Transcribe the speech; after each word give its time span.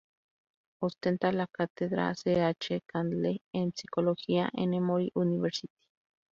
Ostenta 0.79 1.31
la 1.31 1.45
cátedra 1.45 2.15
C. 2.15 2.41
H. 2.43 2.81
Candler 2.87 3.39
en 3.53 3.71
Psicología 3.75 4.49
en 4.53 4.73
Emory 4.73 5.11
University. 5.13 5.89